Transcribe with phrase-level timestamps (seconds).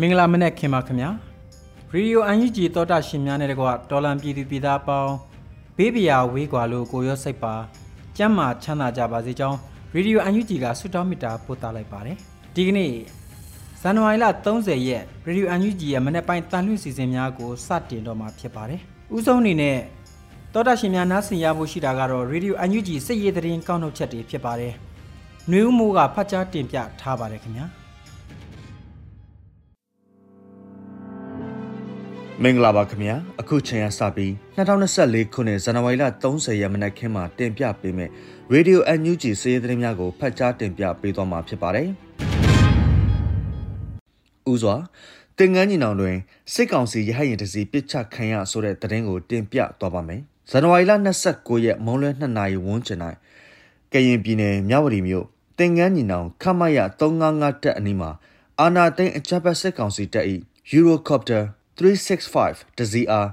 [0.00, 1.10] မင်္ဂလာမနက်ခင်ပါခင်ဗျာ
[1.92, 5.14] ရေဒီယိုအန်ယူဂျီတောတာရှင်များနဲ့တကွဒေါ်လန်ပြည်သူပြည်သားပေါင်း
[5.76, 7.54] ဘေးပရာဝေးကွာလို့ကိုရောစိတ်ပါ
[8.16, 9.58] ကျမ်းမာချမ်းသာကြပါစေကြောင်း
[9.94, 12.16] ရေဒီယိုအန်ယူဂျီကဆုတောင်းမေတ္တာပို့သလိုက်ပါတယ်
[12.54, 12.92] ဒီကနေ့
[13.80, 18.80] ဇန်နဝါရီလ30ရက်ရေဒီယိုအန်ယူဂျီရဲ့မနက်ပိုင်းတန်လွင့်စီစဉ်များကိုစတင်တော့မှာဖြစ်ပါတယ်
[19.16, 19.78] ဥဆုံးအနေနဲ့
[20.54, 24.72] တောတာရှင်များနားဆင်ရဖို့ရှိတာကတော့ရေဒီယိုအန်ယူဂျီစိတ်ရည်သတင်းကောက်နှုတ်ချက်တွေဖြစ်ပါတယ်
[25.48, 27.66] ຫນွေဦးမိုးကဖတ်ကြားတင်ပြထားပါတယ်ခင်ဗျာ
[32.42, 38.10] မင်္ဂလာပါခင်ဗျာအခုချိန်ရစပြီး2024ခုနှစ်ဇန်နဝါရီလ30ရက်မနက်ခင်းမှာတင်ပြပေးမယ်
[38.54, 41.88] Radio NUG စည်ရသတင်းများကိုဖတ်ကြားတင်ပြပေးသွားမှာဖြစ်ပါတယ်။
[44.50, 44.74] ဦးစွာ
[45.38, 46.16] တင်ငန်းညီနောင်တွင်
[46.52, 50.92] စစ်ကောင်စီရဟတ်ရင်တစီပစ်ချခံရဆိုတဲ့သတင်းကိုတင်ပြသွားပါမယ်။ဇန်နဝါရီလ
[51.28, 53.00] 29ရက်မုံလွဲ2နာရီဝန်းကျင်၌
[53.92, 55.26] ကရင်ပြည်နယ်မြဝတီမြို့
[55.58, 58.10] တင်ငန်းညီနောင်ခမရ355တက်အနီးမှာ
[58.60, 60.26] အာနာသိန်းအကြပ်ပတ်စစ်ကောင်စီတပ်၏
[60.72, 61.42] Eurocopter
[61.78, 63.28] 365တစီအား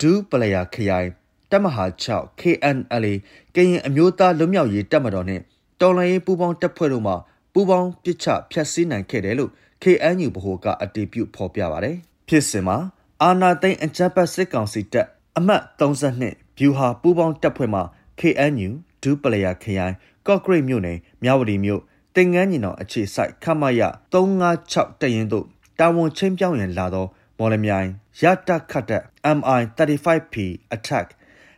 [0.00, 1.08] ဒူးပလယာခရိုင်
[1.50, 3.14] တပ်မဟာ6 KNLA
[3.54, 5.40] ကရင်အမျိုးသားလွတ်မြောက်ရေးတပ်မတော်နဲ့
[5.80, 7.14] တော်လှန်ရေးပူးပေါင်းတပ်ဖွဲ့တို့မှ
[7.52, 9.50] ပူးပေါင်းပစ်ချဖျက်ဆီးနိုင်ခဲ့တယ်လို့
[9.82, 11.96] KNU ဗဟိုကအတည်ပြုဖော်ပြပါတယ်။
[12.28, 12.76] ဖြစ်စဉ်မှာ
[13.22, 15.06] အာနာသိန်းအကြမ်းဖက်စစ်ကောင်စီတပ်
[15.38, 17.80] အမှတ်32ဗျူဟာပူးပေါင်းတပ်ဖွဲ့မှ
[18.20, 18.70] KNU
[19.02, 19.94] ဒူးပလယာခရိုင်
[20.26, 21.82] ကော့ဂရိတ်မြို့နယ်မြဝတီမြို့
[22.16, 23.80] တင်ငန်းညီနောင်အခြေစိုက်ခမရ
[24.12, 25.46] 356တရင်တို့
[25.78, 27.06] တာဝန်ချင်းပြောင်းရန်လာသော
[27.38, 27.88] မော်လမြိုင်
[28.22, 29.02] ရတခတ်တဲ့
[29.36, 30.34] MI-35P
[30.76, 31.06] attack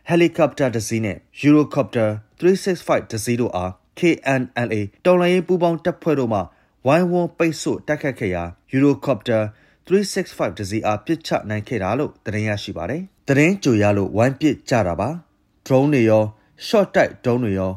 [0.09, 2.09] helicopter တစ်စီးနဲ့ Eurocopter
[2.39, 6.41] 365တစ်စီးတို့အား KNLA တော်လှန်ရေးပူးပေါင်းတပ်ဖွဲ့တို့မှ
[6.87, 9.41] ဝိုင်းဝန်းပိတ်ဆို့တိုက်ခတ်ခဲ့ရာ Eurocopter
[9.87, 15.09] 365တစ်စီးအားပစ်ချနိုင်ခဲ့တာလို့သတင်းရရှိပါတယ်။သတင်းကြိုရလို့ဝိုင်းပစ်ကြတာပါ။
[15.65, 16.23] drone တွေရော
[16.67, 17.71] short တိုက် drone တွေရော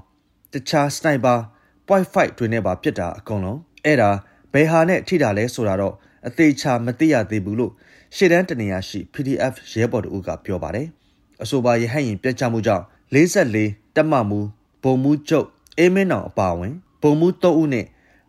[0.53, 1.39] တခြား sniper
[1.87, 4.11] point fight တွေနဲ့ပါပစ်တာအကုန်လုံးအဲ့ဒါ
[4.53, 5.95] ဘယ်ဟာနဲ့ထိတာလဲဆိုတာတော့
[6.27, 7.73] အသေးချာမသိရသေးဘူးလို့
[8.17, 10.87] ရှေ့တန်းတနေရာရှိ PDF ရဲဘော်တို့ကပြောပါတယ်။
[11.43, 12.85] အဆိုပါရဟတ်ရင်ပြတ်ချမှုကြောင့်
[13.15, 14.41] 44တက်မမူ
[14.83, 17.87] ဘုံမူကျုပ်အေးမင်းအောင်အပါဝင်ဘုံမူ3ဦးနဲ့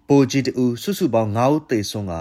[0.10, 2.14] ဘိုဂျီတူစုစုပေါင်း9ဦးသေဆုံးက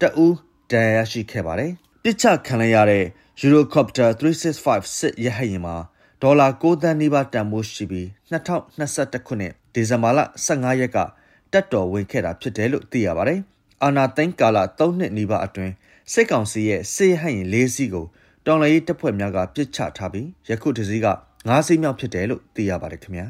[0.00, 0.36] တအူး
[0.70, 3.04] ဒဏ်ရာရှိခဲ့ပါတယ်။ပစ်ချခံရတဲ့
[3.40, 5.76] Eurocopter 365စစ်ရဟတ်ရင်မှာ
[6.22, 10.98] ဒေါ်လာ6သန်းနီးပါးတန်ဖိုးရှိပြီး2021ခုနှစ်ဒီဇင်ဘာလ15ရက်က
[11.52, 13.40] တက်တော်ဝင်ခဲ့တာဖြစ်တယ်လို့သိရပါတယ်။
[13.82, 15.72] အာနာသိန်းကာလ3နှစ်နီးပါးအတွင်း
[16.12, 18.06] စစ်ကောင်စီရဲ့စစ်ဟန်ရင်၄စီးကို
[18.46, 21.08] တော်လှန်ရေးတပ်ဖွဲ့များကပစ်ချထားပြီးယခုတစည်းက
[21.48, 23.26] ၅စီးမြောက်ဖြစ်တယ်လို့သိရပါတယ်ခင်ဗျာ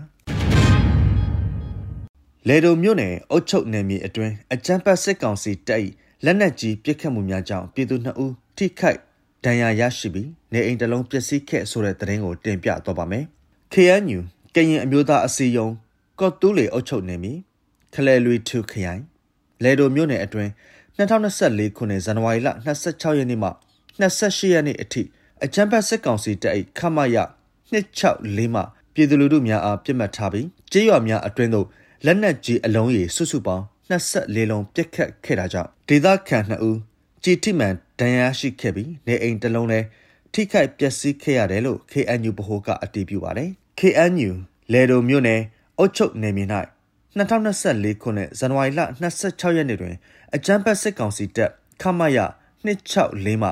[2.48, 5.80] လေဒိုမြို့နယ်အုတ်ချုပ်နယ်မြေအတွင်းအကြမ်းဖက်စစ်ကောင်စီတပ်၏
[6.24, 8.98] လက်နက်ကြီးပစ်ခတ်မှုများကြောင့်ပြည်သူ2ဦးထိခိုက်
[9.44, 13.24] ဒဏ်ရာရရှိပြီးနေအိမ်တစ်လုံးပျက်စီးခဲ့ဆိုတဲ့သတင်းကိုတင်ပြတော့ပါမယ်။
[13.72, 14.20] KNU
[14.54, 15.74] ကရင်အမျိုးသားအစည်းအရုံး
[16.20, 17.34] ကော့တူးလေအုတ်ချုပ်နယ်မြေ
[17.94, 19.02] ခလဲလွေထူခရိုင်
[19.64, 20.50] လေဒိုမြို့နယ်အတွင်း
[20.98, 22.48] 2024ခုနှစ်ဇန်နဝါရီလ
[22.84, 23.50] 26ရက်နေ့မှ
[24.00, 25.02] 28ရက်နေ့အထိ
[25.44, 27.16] အကြမ်းဖက်စစ်ကောင်စီတပ်၏ခမရ
[27.72, 28.60] 264မှ
[28.94, 31.66] ပြည်သူလူထုများအားပြစ်မှတ်ထားပြီးကြေးရွာများအတွင်းသို့
[32.04, 36.78] လက်နက်ကြီးအလုံးရေစုစုပေါင်း24လုံးပစ်ခတ်ခဲ့တာကြောင့်ဒေသခံ2ဦး
[37.24, 39.86] ကြည်တိမှန်ဒဏ်ရာရှိခဲ့ပြီးနေအိမ်တစ်လုံးလည်း
[40.32, 44.30] ထိခိုက်ပျက်စီးခဲ့ရတယ်လို့ KNU ဗဟိုကအတည်ပြုပါတယ်။ KNU
[44.72, 45.40] လေဒိုမြို့နယ်
[45.78, 46.44] အုတ်ချုပ်နယ်မြေ၌
[47.18, 48.80] 2024ခုနှစ်ဇန်နဝါရီလ
[49.18, 49.94] 26ရက်နေ့တွင်
[50.36, 51.50] အကြမ်းဖက်စစ်ကောင်စီတပ်
[51.82, 52.18] ခမရ
[52.66, 53.50] 264မှ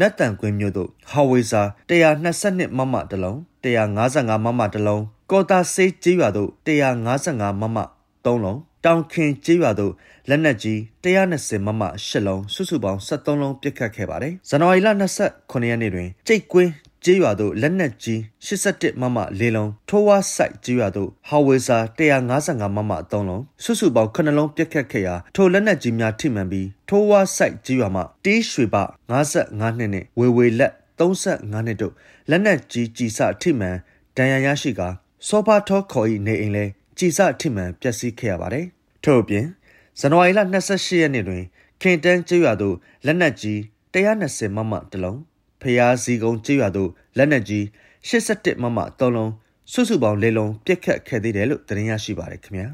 [0.00, 7.78] နတ်တန်ကွင်းမြို့သို့ဟာဝေဇာ122မမတလုံး155မမတလုံးကော်တာဆေးကျေးရွာသို့155မမ
[8.24, 9.92] 3လုံးတောင်ခင်ကျေးရွာသို့
[10.28, 14.88] လက်နက်ကြီး120မမ8လုံးစုစုပေါင်း73လုံးပစ်ခတ်ခဲ့ပါတယ်ဇန်နဝါရီလ
[15.28, 16.70] 29ရက်နေ့တွင်ကျိတ်ကွင်း
[17.06, 21.78] ကျေးရွာသို့လက်နက်ကြီး81မမ၄လုံးထိုးဝါစိုက်ကျေးရွာသို့ဟာဝေဇာ
[22.28, 28.76] 155မမ3လုံးစုစုပေါင်း9လုံးပြက်ခတ်ခဲ့ရာထိုလက်နက်ကြီးများထိမှန်ပြီးထိုးဝါစိုက်ကျေးရွာမှတေးရွှေပ
[29.22, 31.92] 55နှစ်နဲ့ဝေဝေလက်35နှစ်တို့
[32.30, 33.76] လက်နက်ကြီးကြီးစထိမှန်
[34.16, 34.88] ဒဏ်ရာရရှိကာ
[35.28, 36.64] စောဖာထောခေါ်၏နေအိမ်လဲ
[36.98, 38.66] ကြီးစထိမှန်ပျက်စီးခဲ့ရပါတယ်
[39.04, 39.46] ထို့အပြင်
[40.00, 40.40] ဇန်နဝါရီလ
[40.70, 41.42] 28ရက်နေ့တွင်
[41.80, 42.76] ခင်တန်းကျေးရွာသို့
[43.06, 43.58] လက်နက်ကြီး
[43.94, 45.18] 120မမတလုံး
[45.64, 47.64] ဖျားစီကုန်းကျေးရွာသို့လက်နက်ကြီး
[48.08, 49.32] 81မမ3လုံး
[49.72, 52.68] စုစုပေါင်း၄လုံးပြစ်ခတ်ခဲ့သေးတယ်လို့သတင်းရရှိပါတယ်ခင်ဗျာ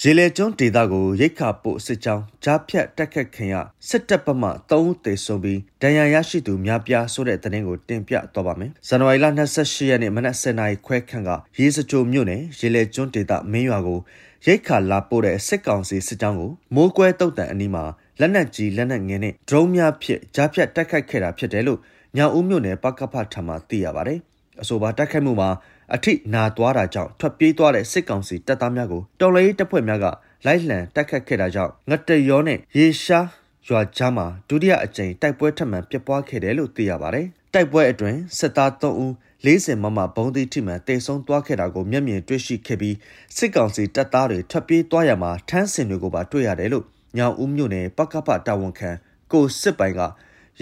[0.00, 3.54] ရေလေကျွန်းဒေသကိုရိတ်ခါပို့စစ်ကြောင်းကြားဖြတ်တက်ခတ်ခင်ရ
[3.88, 13.98] စစ်တပ်ပမှ3ဦးသေဆုံးပြီးဒဏ်ရာရရှိသူများပြားဆိုတဲ့သတင်းကိုတင်ပြတော့ပါမယ်။ဇန်နဝါရီလ28ရက်နေ့မနက်7:00နာရီခွဲခန့်ကရေစကြိုမြို့နယ်ရေလေကျွန်းဒေသမင်းရွာကို
[14.46, 17.84] ရိတ်ခါလာပို့တဲ့စစ်ကောင်စီစစ်ကြောင်းကိုမိုးကွဲတုတ်တန်အနီးမှာ
[18.20, 21.78] လက်နက်ကြီးလက်နက်ငယ်နဲ့ဒရုန်းများဖြင့်ကြားဖြတ်တိုက်ခိုက်ခဲ့တာဖြစ်တယ်လို့
[22.16, 24.18] ညောင်ဦးမြို့နယ်ပကဖထံမှသိရပါတယ်။
[24.62, 25.50] အဆိုပါတိုက်ခိုက်မှုမှာ
[25.94, 30.06] အထိနာသွားတာကြောင့်ထွက်ပြေးသွားတဲ့စစ်ကောင်စီတပ်သားများကိုတော်လှန်ရေးတပ်ဖွဲ့များက
[30.46, 33.26] လိုက်လံတိုက်ခတ်ခဲ့တာကြောင့်ငတရောနဲ့ရေရှား
[33.68, 39.12] ရွာကြားမှာဒုတိယအကြိမ်တိုက်ပွဲထပ်မံပြပွားခဲ့တယ်လို့သိရပါတယ်။တိုက်ပွဲအတွင်းစစ်သား3ဦး
[39.46, 42.96] 40မမဘုံသီးထိမှန်တေဆုံးသွားခဲ့တာကိုမျက်မြင်တွေ့ရှိခဲ့ပြီး
[43.36, 48.90] စစ်ကောင်စီတပ်သားတွေထွက်ပြေးသွားရမှာထမ်းစင်တွေကိုပါတွေ့ရတယ်လို့ ညောင်ဦးမြို့နယ်ပကပတာဝန်ခံ
[49.32, 50.00] ကိုစစ်ပိုင်က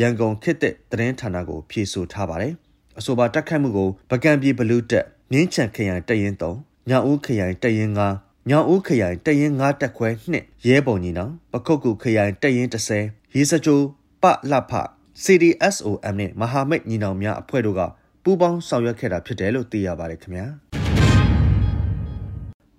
[0.00, 2.52] ရန်ကုန်ခေတ်တဲ့သတင်းဌာနကိုဖြေဆိုထားပါတယ်။
[2.98, 7.90] အဆိုပါတက်ခတ်မှုကိုပကံပြည်ဘလူးတက်မြင်းချံခရိုင်တရင်3ညောင်ဦးခရိုင်တရင်
[8.20, 10.08] 9ညောင်ဦးခရိုင်တရင်9တက်ခွဲ
[10.38, 13.80] 2ရဲပုံကြီးနောင်ပခုတ်ကူခရိုင်တရင်30ရေစကြို
[14.22, 14.72] ပလဖ
[15.24, 17.80] CDSOM နဲ့မဟာမိတ်ညီနောင်များအဖွဲ့တို့က
[18.22, 20.46] ပူးပေါင်းဆောင်ရွက်ခဲ့တာဖြစ်တယ်လို့သိရပါတယ်ခင်ဗျာ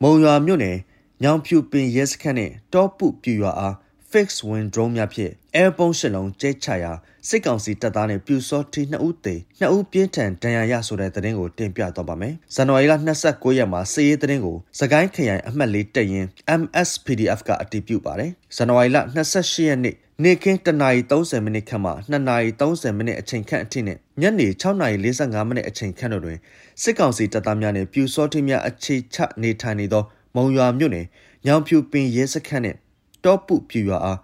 [0.01, 0.77] မုံရွာမြို့နယ်
[1.23, 3.75] ညောင်ဖြူပင်ရဲစခန်းနဲ့တောပုပြူရွာအား
[4.11, 6.91] fixed wing drone များဖြင့် airborne ရှစ်လုံးကျဲချရာ
[7.27, 12.93] စစ်ကောင်စီတပ်သားနဲ့ပြူစောတီ2ဦးသေ2ဦးပြင်းထန်ဒဏ်ရာရဆိုတဲ့သတင်းကိုတင်ပြတော့ပါမယ်။ဇန်နဝါရီလ
[13.25, 16.27] 29ရက်မှာစစ်ရေးသတင်းကိုစကိုင်းခရိုင်အမှတ်၄တပ်ရင်း
[16.61, 18.97] MSPDF ကအတည်ပြုပါတယ်။ဇန်နဝါရီလ
[19.31, 26.37] 28ရက်နေ့နေ့ခင်းတနာရီ30မိနစ်ခန့်မှ2နာရီ30မိနစ်အချိန်ခန့်အထိနဲ့ညနေ6နာရီ45မိနစ်အချိန်ခန့်တို့တွင်
[26.81, 30.03] စစ်ကောင်စီတပ်သားများနှင့်ပြူစောတိများအခြေချနေထိုင်နေသော
[30.35, 31.05] မုံရွာမြို့နယ်
[31.45, 32.77] ညောင်ဖြူပင်ရဲစခန်းနှင့်
[33.23, 34.19] တောပုပြူရွာအား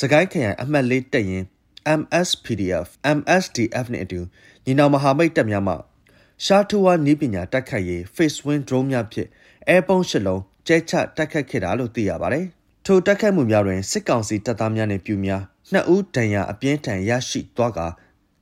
[0.00, 1.44] စကိုင်းခရိုင်အမှတ်၄တပ်ရင်း
[2.00, 2.88] MSPDF
[3.18, 4.20] MSDF နှင့်အတူ
[4.64, 5.74] ညီနောင်မဟာမိတ်တပ်များမှ
[6.44, 9.28] ရှာထူဝါနီးပညာတိုက်ခိုက်ရေး Face Wind Drone များဖြင့်
[9.68, 12.46] Airborne ရှစ်လုံးကျဲချတိုက်ခိုက်ခဲ့တာလို့သိရပါတယ်။
[12.86, 15.42] ထိုတိုက်ခိုက်မှုများတွင်စစ်ကောင်စီတပ်သားများနှင့်ပြူများ
[15.72, 17.86] နှစ်ဦးဒဏ်ရာအပြင်းထန်ရရှိသွားကာ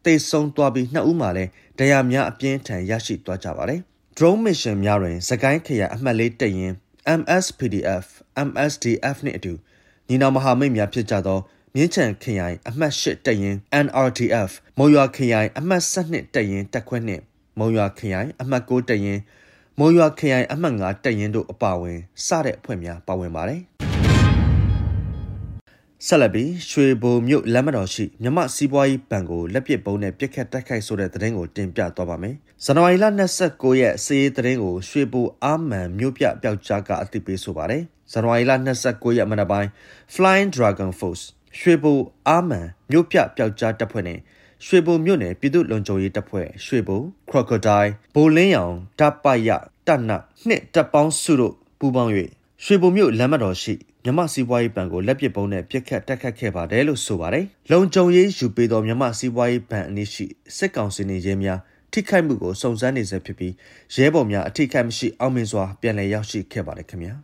[0.04, 3.80] တေဆုံးသွားပြီးနှစ်ဦးမှလည်းဒဏ်ရာများအပြင်းထန်ရရှိသွားကြပါတယ်။
[4.16, 6.74] Drone Mission များတွင်စကိုင်းခရိုင်အမှတ်လေးတပ်ရင်း
[7.20, 8.06] MSPDF
[8.48, 9.52] MSDF နှင့်အတူ
[10.08, 11.38] ညီနောင်မဟာမိတ်များဖြစ်ကြသော
[11.74, 17.22] မြင်းချံခရိုင်အမှတ်၈တပ်ရင်း NRDF မုံရွာခရိုင်အမှတ်12တပ်ရင်းတပ်ခွဲနှင့်
[17.58, 19.20] မုံရွာခရိုင်အမှတ်9တပ်ရင်း
[19.78, 23.60] မုံရွာခရိုင်အမှတ်9တပ်ရင်းတို့အပါအဝင်စတဲ့အဖွဲ့များပါဝင်ပါတယ်
[26.08, 32.34] ဆက်လက်ပြီးရွှေဘိုမြို့လမ်းမတော်ရှိမြမစီးပွားရေးဘဏ်ကိုလက်ပစ်ပုံးနဲ့ပြစ်ခတ်တိုက်ခိုက်ဆိုတဲ့သတင်းကိုတင်ပြသွားပါမယ်။
[32.64, 33.06] ဇန်နဝါရီလ
[33.42, 38.52] 29ရက်စီးရေးသတင်းကိုရွှေဘိုအာမန်မြို့ပြပျောက်ကြားကအသိပေးဆိုပါတယ်။ဇန်နဝါရီလ
[38.84, 39.68] 29ရက်မနက်ပိုင်း
[40.14, 41.24] Flying Dragon Force
[41.58, 41.98] ရွှေဘို
[42.28, 44.18] အာမန်မြို့ပြပျောက်ကြားတပ်ဖွဲ့နဲ့
[44.66, 47.00] ရွှေဘိုမြို့နယ်ပြည်သူ့လုံခြုံရေးတပ်ဖွဲ့ရွှေဘို
[47.30, 49.48] Crocodile ဘိုလင်းရောင်တပ်ပယ
[49.86, 50.10] တန
[50.46, 52.12] နှစ်တပ်ပေါင်းစုတို့ပူးပေါင်း၍
[52.66, 53.74] ရွှေဘိုမြို့လမ်းမတော်ရှိ
[54.04, 61.58] မြမစီးပွားရေးဘဏ်ကိုလက်ပစ်ပုံးနဲ့ပြစ်ခတ်တက်ခတ်ခဲ့ပါတယ်လို့ဆိုပါတယ်။လုံခြုံရေးယူပေးသောမြမစီးပွားရေးဘဏ်အနည်းရှိစစ်ကောင်စီနေရဲများ
[61.92, 63.52] ထိခိုက်မှုကိုစုံစမ်းနေဆဲဖြစ်ပြီး
[63.94, 67.14] ရဲဘော်များအထိခိုက်မရှိအောင်မြင်စွာပြန်လည်ရောက်ရှိခဲ့ပါတယ်ခင်ဗျာ။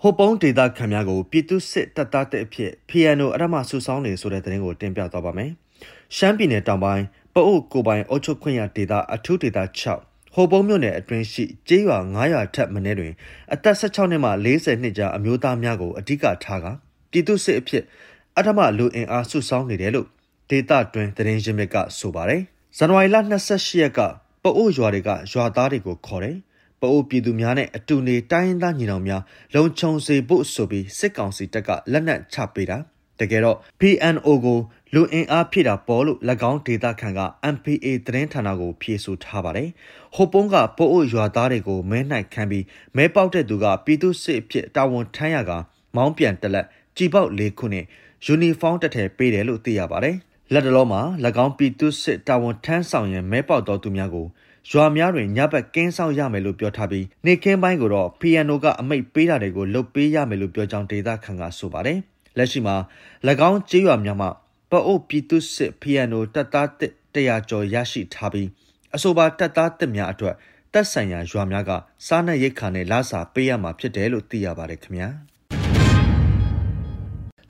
[0.00, 5.50] ဟိုပုံးဒေတာခံများကိုပြည်သူစစ်တပ်သားတဲ့အဖြစ် PNO အရမဆူဆောင်းနေဆိုတဲ့သတင်းကိုတင်ပြသွားပါမယ်။
[6.16, 13.12] ရှမ်းပြည်နယ်တောင်ပိုင်းပအို့ကိုပိုင်အုပ်ချုပ်ခွင့်ရဒေတာအထူးဒေတာ6 ဟိုပုံးမြို့နယ်အတွင်းရှိကျေးရွာ900ထက်မနည်းတွင်
[13.52, 16.66] အသက်16နှစ်မှ40နှစ်ကြားအမျိုးသားများကိုအဓိကထားက
[17.10, 17.84] ပြည်သူစစ်အဖြစ်
[18.38, 20.08] အထမလူအင်အားစုဆောင်းနေတယ်လို့
[20.50, 22.42] ဒေတာတွင်သတင်းရင်းမြစ်ကဆိုပါတယ်။
[22.76, 23.16] ဇန်နဝါရီလ
[23.48, 24.00] 28ရက်က
[24.42, 26.36] ပအို့ရွာတွေကရွာသားတွေကိုခေါ်တယ်။
[26.80, 29.22] ပအိုးပြည်သူများနဲ့အတူနေတိုင်းရင်းသားညီနောင်များ
[29.54, 32.78] လုံခြုံစေဖို့ဆိုပြီးစစ်ကောင်စီတပ်ကလက်နက်ချပေးတာ
[33.20, 34.58] တကယ်တော့ PNO ကို
[34.94, 36.18] လူအင်အားဖြည့်တာပေါ်လို့၎
[36.50, 37.20] င်းဒေတာခန်က
[37.54, 39.68] MPA သတင်းဌာနကိုဖြေဆိုထားပါတယ်။
[40.14, 42.64] ဟိုပုံးကပို့အိုရွာသားတွေကိုမဲနိုင်ခံပြီး
[42.96, 45.50] မဲပေါက်တဲ့သူကပြည်သူစစ်အဖြစ်တာဝန်ထမ်းရက
[45.96, 46.66] မောင်းပြန်တက်လက်
[46.96, 47.84] ကြည်ပေါက်လေးခုနဲ့
[48.24, 50.16] ယူနီဖောင်းတက်ထဲပေးတယ်လို့သိရပါတယ်။
[50.52, 51.02] လက်တလုံးမှာ၎
[51.44, 54.26] င်းပြည်သူစစ်တာဝန်ထမ်းဆောင်ရင်မဲပေါက်တော်သူများကို
[54.70, 61.98] ရွာများတွင်ညဘက်ကင်းဆောင်ရမယ်လို့ပြောထားပြီးနေကင်းပိုင်းကိုတော့ PNO ကအမိတ်ပေးတာတွေကိုလုပ်ပေးရမယ်လို့ပြောကြောင်းဒေတာခန်ကဆိုပါတယ်။
[62.38, 62.76] လက်ရှိမှာ၎
[63.48, 64.30] င်းကျေးရွာများမှာ
[64.70, 68.48] ပအိုပြည်သူစစ်ဖီယန်နိုတပ်သားတစ်တရာကျော်ရရှိထားပြီး
[68.94, 70.34] အဆိုပါတပ်သားတစ်များအတွက်
[70.72, 71.70] တပ်ဆိုင်ရာရွာများက
[72.06, 75.08] စားနပ်ရိက္ခာနဲ့လစာပေးရမှာဖြစ်တယ်လို့သိရပါတယ်ခင်ဗျာ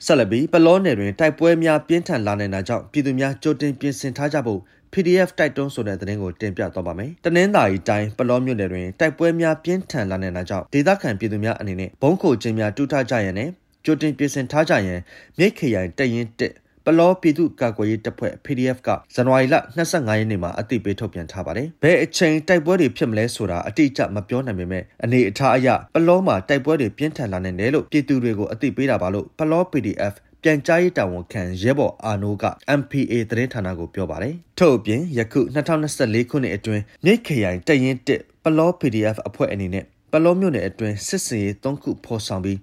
[0.05, 4.59] ဆက်လက်ပြီးပလောနယ်တွင်တိုက်ပွဲများပြင်းထန်လာနေတာကြောင့်ပြည်သူများကြိုတင်ပြင်ဆင်ထားကြဖို့
[4.93, 13.49] PDF တိုက်တွန်းဆိုတဲ့သတင်းကိုတင်ပြသွားပါမယ်။တနင်္သာရီတိုင်းပလောမြို့နယ်တွင်တိုက်ပွဲများပြင်းထန်လာနေတာကြောင့်ဒေသခံပြည်သူများအနေနဲ့ဘုံခိုခြင်းများတူးထားကြရန်နဲ့
[13.85, 14.99] ကြိုတင်ပြင်ဆင်ထားကြရန်
[15.37, 16.53] မြိတ်ခရိုင်တရင်တက်
[16.89, 19.55] ပလောပြည်သူ့ကာကွယ်ရေးတပ်ဖွဲ့ PDF ကဇန်နဝါရီလ
[19.87, 30.13] 25ရက်နေ့မှာအသိပေးထုတ်ပြန်ထားပါတယ်။ဘယ်အချိန်တိုက်ပွဲတွေဖြစ်မလဲဆိုတာအတိအကျမပြောနိုင်ပေမဲ့အနေအထားအရပလောမှာတိုက်ပွဲတွေပြင်းထန်လာနေတယ်လို့ပြည်သူတွေကိုအသိပေးတာပါလို့ပလော PDF
[30.43, 32.45] ပြန်ကြားရေးတာဝန်ခံရဲဘော်အာနိုးက
[32.79, 35.41] MPA သတင်းဌာနကိုပြောပါတယ်။ထို့အပြင်ယခု
[35.85, 42.59] 2024ခုနှစ်အတွင်းမြိတ်ခရိုင်တရင်တစ်ပလော PDF အဖွဲ့အနေနဲ့ပလောမြို့နယ်အတွင်းစစ်စင်ရေး၃ခုဖော်ဆောင်ပြီး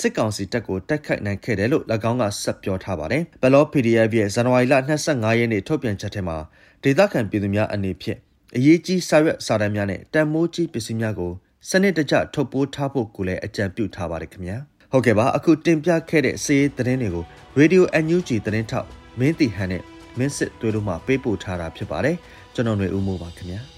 [0.00, 4.74] စစ်ကောင်စီတပ်ကိုတိုက်ခိုက်နိုင်ခဲ့တယ်လို့၎င်းကဆက်ပြောထားပါတယ်။ဘလော PDF ရဲ့ဇန်နဝါရီလ
[5.06, 6.36] 25ရက်နေ့ထုတ်ပြန်ချက်ထဲမှာ
[6.84, 8.18] ဒေသခံပြည်သူများအနေဖြင့်
[8.56, 11.32] အရေးကြီးစာရွက်စာတမ်းများနဲ့တန်မိုးကြီးပစ္စည်းများကို
[11.70, 14.56] စနစ်တကျထုတ်ပိုးထားဖို့ကိုလည်းအကြံပြုထားပါတယ်ခင်ဗျာ။
[14.92, 17.24] ဟုတ်ကဲ့ပါအခုတင်ပြခဲ့တဲ့စီးရေးသတင်းတွေကို
[17.58, 18.88] Radio NUG သတင်းထောက်
[19.18, 19.82] မင်းတီဟန်နဲ့
[20.18, 22.16] မင်းစစ်တွေတို့မှပေးပို့ထားတာဖြစ်ပါတယ်
[22.54, 23.75] ကျွန်တော်ຫນွေဦးမိုးပါခင်ဗျာ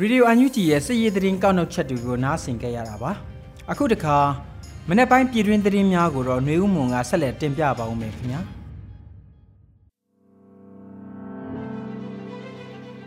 [0.00, 3.10] ရေဒီယိုအန်ယူဂျီရဲ့စစ်ရေးသတင်းကောက်နှုတ်ချက်တွေကိုနားဆင်ကြရတာပါ
[3.70, 4.16] အခုတခါ
[4.88, 8.40] မနေ့ပိုင်းပြည်တွင်းသတင်းများကိုတော့ຫນွေဦးမွန်ကဆက်လက်တင်ပြပါဦးမယ်ခင်ဗျာ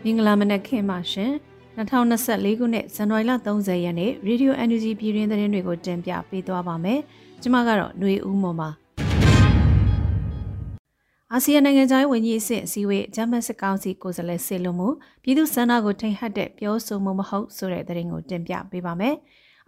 [0.04, 1.32] မင်္ဂလာမနက်ခင်းပါရှင်
[1.78, 7.00] 2024ခုနှစ်ဇန်နဝါရီလ30ရက်နေ့ Radio Energy ပြည်တွင်းသတင်းတွေကိုတင်ပြပေးသွားပါမယ်
[7.42, 8.68] ကျွန်မကတော့ຫນွေဦးမော်ပါ
[11.35, 14.89] အာဆီယံနိုင်ငံသားဝန်ကြီးအဆင့်အစည်းအဝေးဂျမတ်စစ်ကောင်စီကိုယ်စားလှယ်ဆေလွန်မှု
[15.23, 19.15] ပြည်သူ့စန္ဒကိုထိန်ဟတ်တဲ့ပြောဆိုမှုမဟုတ်ဆိုတဲ့သတင်းကိုတင်ပြပေးပါမယ်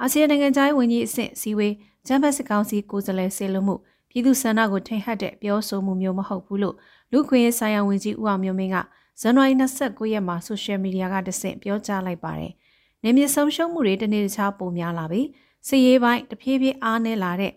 [0.02, 1.74] အာဆီယံနိုင်ငံသားဝန်ကြီးအဆင့်အစည်းအဝေး
[2.08, 3.76] ဂျမတ်စစ်ကောင်စီကိုယ်စားလှယ်ဆေလွန်မှု
[4.10, 6.76] ပြည်သူ့စန္ဒကိုထိန်ဟတ်တဲ့ပြောဆိုမှုမျိုးမဟုတ်ဘူးလို့
[7.12, 8.78] လူခွင့်ရေးဆိုင်ရာဝန်ကြီးဦးအောင်မျိုးမင်းက
[9.22, 12.52] ဇန်နဝါရီ29ရက်မှာဆိုရှယ်မီဒီယာကတဆင့်ပြောကြားလိုက်ပါတယ်။
[13.04, 15.28] နေမြေဆုံးရှုံးမှုတွေတနေ့တခြားပိုများလာပြီး
[15.68, 17.52] စစ်ရေးပိုင်းတဖြည်းဖြည်းအားနည်းလာတဲ့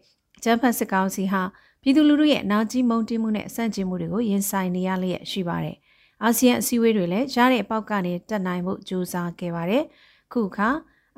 [0.45, 1.43] ဂျမ်ဖတ်စစ်ကောင်စီဟာ
[1.83, 5.77] ပြည်သူလူထုရဲ့နာကြီးမုံတင်းမှုနဲ့အဆန့်ကျင်မှုတွေကိုရင်ဆိုင်နေရလျက်ရှိပါတယ်။
[6.23, 9.83] အာဆီယံအစည်းအဝေးတွေလည်းရတဲ့အပေါက်ကနေတက်နိုင်မှုကြိုးစားခဲ့ပါတယ်။
[10.33, 10.69] ခုခါ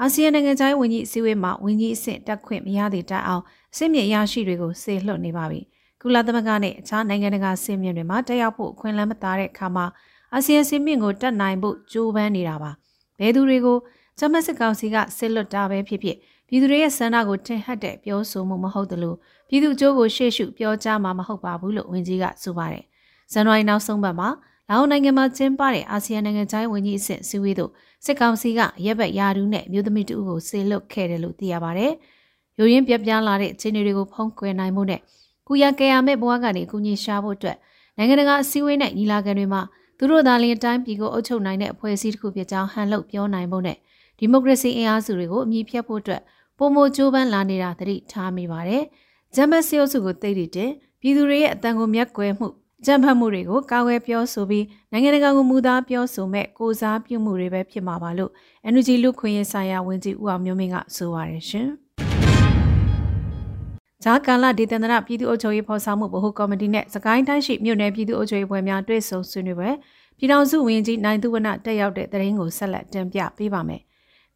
[0.00, 5.60] အာဆီယံနိုင်ငံခြားရေးဝန်ကြီးအစည်းအဝေးမှာဝန်ကြီးအဆင့်တက်ခွင့်မရသည့်တိုင်အောင်အဆင့်မြင့်ရရှိတွေကိုစေလွှတ်နေပါပြီ။
[6.00, 9.86] ကုလသမဂ္ဂနဲ့အခြားနိုင်ငံတကာအဆင့်မြင့်တွေမှာတက်ရောက်ဖို့အခွင့်အလမ်းမသားတဲ့အခါမှာ
[10.34, 12.70] အာဆီယံစင်မြင့်ကိုတက်နိုင်ဖို့ကြိုးပမ်းနေတာပါ
[13.18, 13.78] ဘယ်သူတွေကို
[14.18, 16.16] ဂျမတ်စစ်ကောင်စီကစစ်လွတ်တာပဲဖြစ်ဖြစ်
[16.50, 19.14] ပြည်သူတွေရဲ့ဆန္ဒကိုထင်ဟပ်တဲ့ပြောဆိုမှုမဟုတ်သလို
[19.48, 22.84] ပြည်သူအကျိုးကိုရှေ့ရှုပြောကြားမှာမဟုတ်ပါဘူးလို့ဝန်ကြီးကဆိုပါတယ်
[23.32, 24.28] ဇန်နဝါရီနောက်ဆုံးပတ်မှာ
[24.68, 27.70] လာအိုနိုင်ငံမှာကျင်းပတဲ့အာဆီယံနိုင်ငံခြားရေးဝန်ကြီးအဆင့်စည်းဝေးသို့
[28.04, 31.92] စစ်ကောင်စီကရက်ဘက်ယာဒူးနဲ့မြို့သမီးတူကိုဆေလွတ်ခဲ့တယ်လို့သိရပါတယ်။
[32.58, 35.00] ရိုရင်းပြပြလာတဲ့အခြေအနေတွေကိုဖုံးကွယ်နိုင်မှုနဲ့
[35.48, 37.56] ကုရကရမဲ့ဘဝကနေကုညီရှာဖို့အတွက်
[37.96, 39.62] နိုင်ငံတကာအစည်းအဝေးနဲ့ညီလာခံတွေမှာ
[39.98, 43.76] သူတို့သာလျှင်တိုင်းပြည်ကိုအုပ်ချုပ်နိုင်တဲ့အဖွဲ့အစည်းတစ်ခုဖြစ်ကြောင်းဟန်လုပ်ပြောနိုင်ဖို့နဲ့
[44.18, 46.22] ဒီမိုကရေစီအင်အားစုတွေကိုအမြင့်ဖြတ်ဖို့အတွက်
[46.60, 48.82] ပုံမကြိုးပမ်းလာနေတာသတိထားမိပါတယ်။
[49.34, 52.46] ဂျမ်ဘတ်စီအုပ်စုကိုသိသိတဲ့ပြည်သူတွေရဲ့အတန်ကိုမျက်ကွယ်မှု
[52.86, 58.30] ကြံဖတ်မှုတွေကိုကာကွယ်ပြောဆိုပြီးနိုင်ငံတကာကိုမူသားပြောဆိုမဲ့ကိုစားပြုမှုတွေပဲဖြစ်မှာပါလို့
[58.68, 61.68] Energy လူခွင့်ရေးဆိုင်ရာဝန်ကြီးဦးအောင်မျိုးမင်းကဆိုပါတယ်ရှင်။
[64.04, 69.70] ဂျာကာလာဒေသန္တရပြည်သူ့အုပ်ချုပ်ရေးဖော်ဆောင်မှုဗဟိုကော်မတီနဲ့စကိုင်းတိုင်းရှိမြို့နယ်ပြည်သူ့အုပ်ချုပ်ရေးဖွဲ့များတွေ့ဆုံဆွေးနွေးပွဲ
[70.18, 73.82] ပြည်ထောင်စုဝန်ကြီးနိုင်သူဝနတက်ရောက်တဲ့တရင်ကိုဆက်လက်တင်ပြပေးပါမယ်။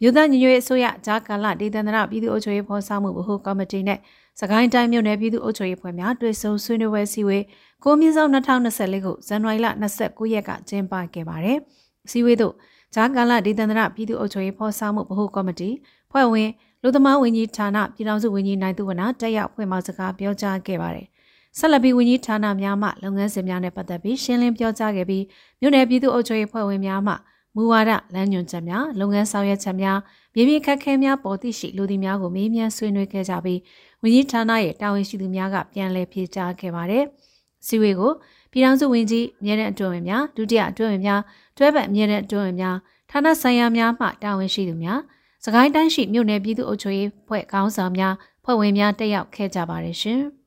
[0.05, 3.99] မြို့သားညီညွတ်ရေးအစိုးရဂျာကာလာဒေသန္တရပြည်သူ့အုပ်ချုပ်ရေးဖော်ဆောင်မှုဗဟိုကော်မတီနဲ့
[4.41, 7.45] စကိုင်းတိုင်းမြို့နယ်ပြည်သူ့အုပ်ချုပ်ရေးဖွဲ့များတွေ့ဆုံဆွေးနွေးပွဲစည်းဝေး
[7.85, 9.67] ကိုမြင့်ဆောင်2024ခုဇန်နဝါရီလ
[10.01, 11.59] 29ရက်ကကျင်းပခဲ့ပါတယ်။
[12.11, 12.55] စည်းဝေးသို့
[12.95, 15.71] ဂျာကာလာဒေသန္တရပြည်သူ့အုပ်ချုပ်ရေးဖော်ဆောင်မှုဗဟိုကော်မတီ
[16.11, 16.51] ဖွဲ့ဝင်
[16.83, 21.07] လူသမားဝန်ကြီးဌာနပြည်ထောင်စုဝန်ကြီးနိုင်သူဝနတက်ရောက်ဖွင့်မစကားပြောကြားခဲ့ပါတယ်။
[21.59, 25.25] ဆက်လက်ပြီးဝန်ကြီးဌာနများမှလုပ်ငန်းစဉ်များနဲ့ပတ်သက်ပြီးရှင်းလင်းပြောကြားခဲ့ပြီး
[25.61, 27.15] မြို့နယ်ပြည်သူ့အုပ်ချုပ်ရေးဖွဲ့ဝင်များမှ
[27.57, 29.99] မူဝါဒလမ်းညွှန်ချက်များလုပ်ငန်းဆောင်ရွက်ချက်များ
[30.35, 33.61] မြေပြင်ခက်ခဲများပေါ်သိရှိလူသည်များကိုမေးမြန်းဆွေးနွေးခဲ့ကြပြီး
[34.03, 37.05] ဝန်ကြီးဌာနရဲ့တာဝန်ရှိသူများကပြန်လည်ဖြေကြားခဲ့ပါတယ်။
[37.67, 38.13] စီဝေကို
[38.53, 41.21] ပြည်ထောင်စုဝန်ကြီးအမြဲတမ်းအတွင်းဝင်များဒုတိယအတွင်းဝင်များ
[41.57, 42.77] တွဲဘက်အမြဲတမ်းအတွင်းဝင်များ
[43.11, 45.01] ဌာနဆိုင်ရာများမှတာဝန်ရှိသူများ
[45.45, 50.21] စကိုင်းတိုင်းရှိမြို့နယ်ပြည်သူ့အုပ်ချုပ်ရေးဖွဲ့ခေါင်းဆောင်များဖွဲ့ဝင်များတက်ရောက်ခဲ့ကြပါတယ်ရှင်။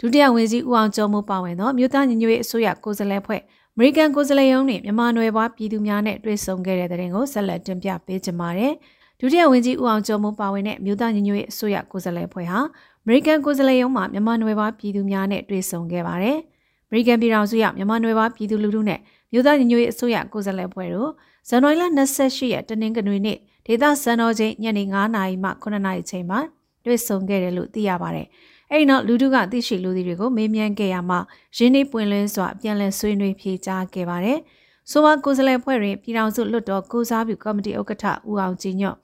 [0.00, 3.42] ဒုတိယဝန်ကြီးဦးအောင်ကျော်မိုးပါဝင်သောမြို့သားညီညွတ်ရေးအစိုးရကိုယ်စားလှယ်ဖွဲ့
[3.76, 8.72] အမေရိကန်ကိုယ်စားလှယ်ရုံးနှင့်မြန်မာနွယ်ဘွားပြည်သူများနဲ့တွေ့ဆုံခဲ့တဲ့တဲ့ရင်ကိုဆက်လက်တင်ပြပေးကြပါမယ်။
[9.20, 12.58] ဒုတိယဝန်ကြီးဦးအောင်ကျော်မိုးပါဝင်တဲ့မြို့သားညီညွတ်ရေးအစိုးရကိုယ်စားလှယ်ဖွဲ့ဟာ
[13.02, 16.36] အမေရိကန်ကိုယ်စားလှယ်ရုံးမှမြန်မာနွယ်ဘွားပြည်သူများနဲ့တွေ့ဆုံခဲ့ပါတယ်။
[16.88, 19.00] အမေရိကန်ပြည်ထောင်စုရမြန်မာနွယ်ဘွားပြည်သူလူထုနဲ့
[19.32, 21.10] မြို့သားညီညွတ်ရေးအစိုးရကိုယ်စားလှယ်ဖွဲ့တို့
[21.48, 21.84] ဇန်နဝါရီလ
[22.18, 26.40] 28ရက်တနင်္ဂနွေနေ့ဒေသစံတော်ချိန်ညနေ9:00နာရီမှ9:00နာရီချိန်မှာ
[26.84, 28.26] တွေ့ဆုံခဲ့တယ်လို့သိရပါတယ်။
[28.74, 31.18] အဲဒီနောက်လူထုကသိရှိလူတွေတွေကိုမေးမြန်းခဲ့ရမှာ
[31.56, 34.38] ရင်းနှီးပွင့်လင်းစွာပြန်လည်ဆွေးနွေးဖြေကြားခဲ့ပါတယ်။
[34.90, 38.96] ဆိုပါကိုယ်စားလှယ်ဖွဲ့တွင်ပြည်ထောင်စုလွှတ်တော်ကိုစားပြုကော်မတီဥက္ကဋ္ဌဦးအောင်ကြည်ညွတ်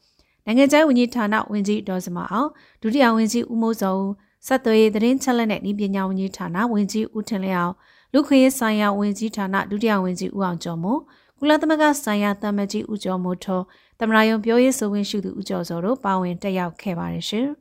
[0.45, 2.49] နိုင်ငံခြားဝန်ကြီးဌာနဝန်ကြီးဒေါ်စမအောင်
[2.83, 4.11] ဒုတိယဝန်ကြီးဦးမိုးစောဦး
[4.47, 7.73] ဆက်သွယ်ရေးသတင်းချက်လက်နဲ့ဤပညာဝန်ကြီးဌာနဝန်ကြီးဦးထင်လျောက်
[8.12, 11.00] လူခွေဆိုင်ရာဝန်ကြီးဌာနဒုတိယဝန်ကြီးဦးအောင်ကျော်မို့
[11.39, 13.61] ကုလသမဂ္ဂဆိုင်ရာတမကြီးဦးကျော်မို့ထော
[14.00, 17.49] တမရယုံပြောရေးဆိုခွင့်ရှိသူဦးကျော်စောတို့ပါဝင်တက်ရောက်ခဲ့ပါတယ်ရှင်။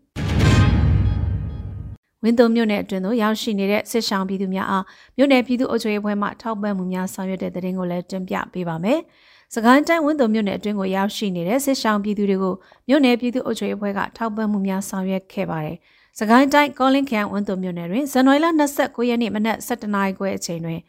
[2.23, 4.83] ဝင်းတုံမြို့နယ်အတွင်းသို့ရောက်ရှိနေတဲ့စစ်ဆောင်ပြည်သူများအား
[5.17, 8.99] မြို့နယ်ပြည်သူ့အုပ်ချုပ်ရေးအဖွဲ့မှထောက်ပံ့မှုများဆောင်ရွက်တဲ့တဲ့တင်ကိုလည်းတင်ပြပေးပါမယ်။
[9.55, 12.53] စကိုင်းတိုင်းဝင်းတုံမြို့နယ်အတွင်းကိုရောက်ရှိနေတဲ့စစ်ဆောင်ပြည်သူတွေကို
[12.87, 15.77] မြို့နယ်ပြည်သူ့အုပ်ချုပ်ရေးအဖွဲ့ကထောက်ပံ့မှုများဆောင်ရွက်ခဲ့ပါတယ်။
[16.19, 20.79] စကိုင်းတိုင်းကောလင်းခရိုင်ဝင်းတုံမြို့နယ်တွင်ဇန်နဝါရီလ29ရက်နေ့မနက်7:00နာရီခွဲအချိန်တွင်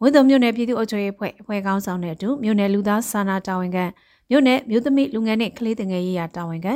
[0.00, 3.84] ဝင်းတုံမြို့နယ်ပြည်သူ့အုပ်ချုပ်ရေးအဖွဲ့အဖွဲ့ကောင်းဆောင်တဲ့အတူမြို့နယ်လူသားစာနာတာဝန်ခံ
[4.30, 6.74] မြို့နယ်မြို့သမီးလူငယ်နဲ့ကလေးငယ်ရေးရာတာဝန်ခံ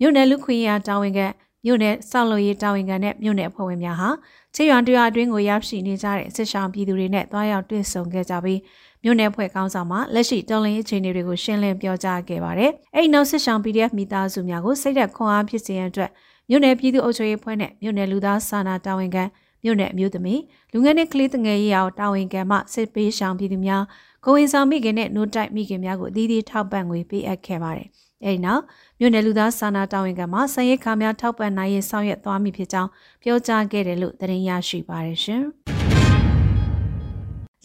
[0.00, 1.26] မြို့နယ်လူခွင့်ရာတာဝန်ခံ
[1.64, 4.08] မြို့နယ်စောက်လို့ရေးတာဝန်ခံနဲ့မြို့နယ်အဖွဲ့ဝင်များဟာ
[4.54, 8.60] ချေရွန်တရားအတွင်းကိုရောက်ရှိနေကြတဲ့စစ်ဆောင်ပြည်သူတွေနဲ့တွားရောက်တွေ့ဆုံခဲ့ကြပြီး
[9.04, 16.10] မြို့နယ်ဖွဲ့ကောင်းဆောင်မှလက်ရှိတော်လှန်ရေးအခြေအနေတွေကိုရှင်းလင်းပြောကြားခဲ့ပါတယ်။အဲ့နောက်စစ်ဆောင် PDF မိသားစုများကိုစိတ်သက်ခွန်အားဖြစ်စေရန်အတွက်
[16.50, 19.24] မြို့နယ်ပြည်သူ့အုပ်ချုပ်ရေးဖွဲ့နဲ့မြို့နယ်လူသားစာနာတာဝန်ခံ
[19.64, 20.40] မြို့နယ်အမျိုးသမီး
[20.72, 23.82] လူငယ်နဲ့ကလေးငယ်ရေးအောင်တာဝန်ခံမှစစ်ပေးဆောင်ပြည်သူများ
[24.24, 27.88] ကိုဝင်ဆောင်မိခင်နဲ့နို့တိုက်မိခင်များကိုအသီးသီးထောက်ပံ့ငွေပေးအပ်ခဲ့ပါတယ်။
[28.24, 28.62] အဲဒီနောက်
[29.02, 32.90] မြို့နယ်လူသားစာနာတာဝန်ခံမှဆန်ရိတ်ခါများထောက်ပံ့နိုင်ရေးဆောင်ရွက်သွားမည်ဖြစ်ကြောင်း
[33.22, 35.42] ပြောကြားခဲ့တယ်လို့သတင်းရရှိပါတယ်ရှင်။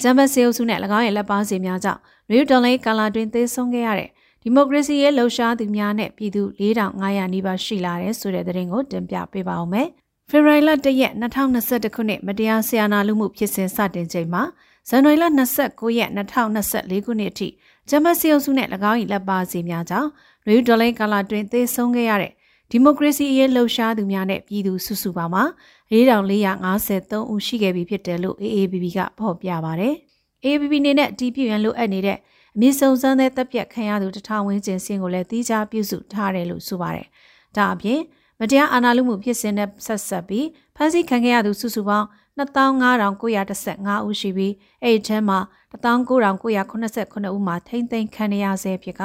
[0.02, 2.02] ဂျမတ်စေအုပ်စုနဲ့၎င်းရဲ့လက်ပါစီများကြောင့်
[2.34, 4.10] ရေဒေါ်လိန်ကာလာတွင်သေဆုံးခဲ့ရတဲ့
[4.42, 9.88] ဒီမိုကရေစီရဲ့လှုပ်ရှားသူများနဲ့ပြည်သူ4500နီးပါးရှိလာတဲ့ဆိုတဲ့သတင်းကိုတင်ပြပေးပါောင်းမယ်။
[10.30, 14.44] ဖေဖော်ဝါရီလ1ရက်2021ခုနှစ်မတရားဆရာနာလူမှုဖြစ်စဉ်စတင်ချိန်မှာ
[14.90, 15.26] ဇန်နဝါရီလ
[15.62, 17.48] 29ရက်2024ခုနှစ်အထိ
[17.90, 20.10] ဂျမတ်စီအုပ်စုနဲ့၎င်း၏လက်ပါစီများကြောင့်
[20.48, 22.32] ရေဒေါ်လိန်ကာလာတွင်သေဆုံးခဲ့ရတဲ့
[22.72, 25.44] ဒီမိုကရေစီရေးလှုပ်ရှားသူများနဲ့ပြည်သူစုစုပေါင်းမှာ
[25.92, 29.90] 4453ဦးရှိခဲ့ပြီဖြစ်တယ်လို့ AABB ကဖော်ပြပါဗျ။
[30.46, 32.18] AABB နေနဲ့တီးပြရန်လိုအပ်နေတဲ့
[32.56, 37.08] အမြင့်ဆုံးစမ်းတဲ့တပ်ပြတ်ခံရသူတထောင်ဝန်းကျင်စင်းကိုလည်းတီးခြားပြုစုထားတယ်လို့ဆိုပါတယ်။
[37.56, 38.00] ဒါအပြင်
[38.40, 45.40] မတရားအာဏာလုမှုဖြစ်စဉ်နဲ့ဆက်ဆက်ပြီးဖမ်းဆီးခံခဲ့ရသူစုစုပေါင်း 25,915ဦးရှိပြီးအဲ့ဒီထဲမှာ
[45.72, 49.04] 19,989ဦးမှာထိမ့်သိမ်းခံရဆဲဖြစ်က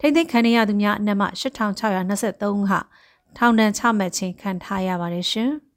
[0.00, 2.80] ထိမ့်သိမ်းခံရသူများအနက်မှ8,623ဦးဟာ
[3.36, 5.50] ထောင်ဒဏ်ချမှတ်ခြင်းခံထားရပါတယ်ရှင်။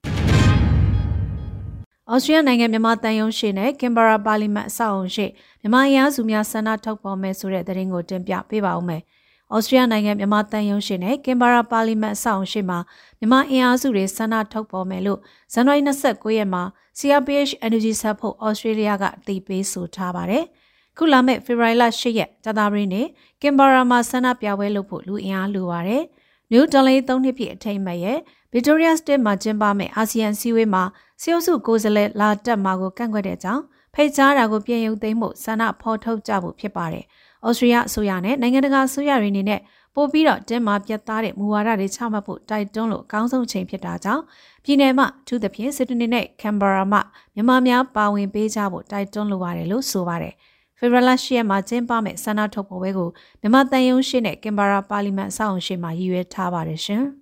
[2.12, 5.26] ဩစတြေးလျနိုင်ငံမြန်မာတန်ယုံရှိနဲ့ကင်ဘာရာပါလီမန်အဆောက်အုံရှိ
[5.62, 9.02] မြန်မာအင်အားစုများဆန္ဒထုတ်ဖော်မယ်ဆိုတဲ့သတင်းကိုတင်ပြပေးပါဦးမယ်။
[9.54, 12.80] ဩစတြေးလျနိုင်ငံမြန်မာတန်ယုံရှိနဲ့ကင်ဘာရာပါလီမန်အဆောက်အုံရှိမှာ
[13.20, 15.20] မြန်မာအင်အားစုတွေဆန္ဒထုတ်ဖော်မယ်လို့
[15.54, 16.64] ဇန်နဝါရီ29ရက်မှာ
[17.00, 20.44] CRPH Energy ဆက်ဖို့ဩစတြေးလျကအသိပေးဆိုထားပါတယ်။
[20.98, 23.08] ခုလာမဲ့ဖေဖော်ဝါရီလ10ရက်ကြာသပတေးနေ့
[23.42, 26.04] ကင်ဘာရာမှာဆန္ဒပြပွဲလုပ်ဖို့လူအင်အားလိုပါတယ်။
[26.52, 28.20] New Delhi 3နှစ်ပြည့်အထိမ်းအမှတ်ရဲ့
[28.54, 30.84] Victoria State မှာကျင်းပမယ့်အာဆီယံစည်းဝေးမှာ
[31.22, 37.06] စီအုပ်စုကိုယ်စားလှယ်လာတက်မှာကိုကန့်ကွက်တဲ့အကြောင်းဖိတ်ကြားတာကိုပြင်ရုပ်သိမ်းမှုဆန္ဒဖော်ထုတ်ကြဖို့ဖြစ်ပါတယ်။
[37.48, 39.60] ဩစတြေးလျအစိုးရနဲ့နိုင်ငံတကာအစိုးရတွေအနေနဲ့
[39.96, 44.24] ပို့ပြီးတော့တင်းမာပြတ်သားတဲ့မူဝါဒတွေချမှတ်ဖို့တိုက်တွန်းလို့အကောင်းဆုံးချိန်ဖြစ်တာကြောင့်
[44.64, 47.02] ပြည်내မှာအထူးသဖြင့်စစ်တနေနဲ့ကမ်ဘာရာမှာ
[47.36, 50.34] မြန်မာများပါဝင်ပေးကြဖို့တိုက်တွန်းလိုပါတယ်လို့ဆိုပါတယ်။
[50.78, 53.10] ဖေဖော်ဝါရီလ10ရက်မှာကျင်းပမယ့်ဆန္ဒထုတ်ဖော်ပွဲကို
[53.42, 57.04] မြန်မာတန်ယုံရှိနဲ့ကင်ဘာရာပါလီမန်အဆောက်အုံရှိမှာရည်ရွယ်ထားပါတယ်ရှင်။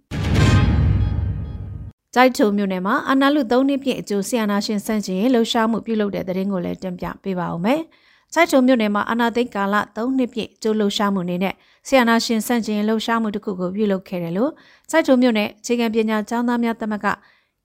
[2.15, 7.81] ကြိုက်ထုံမြို့နယ်မှာအာနာလူ၃နှစ်ပြည့်အကျိုးဆီယနာရှင်စန့်ကျင်လှုပ်ရှားမှုပြုလုပ်တဲ့တဲ့ရင်ကိုလည်းတင်ပြပေးပါဦးမယ်။
[8.33, 11.53] ကြိုက်ထုံမြို့နယ်မှာအာနာသိန်းကာလ၃နှစ်ပြည့်အကျိုးလှုပ်ရှားမှုနေနဲ့
[11.87, 14.51] ဆီယနာရှင်စန့်ကျင်လှုပ်ရှားမှုတစ်ခုကိုပြုလုပ်ခဲ့တယ်လို့
[14.89, 17.07] ကြိုက်ထုံမြို့နယ်အခြေခံပညာကျောင်းသားများသမဂ္ဂ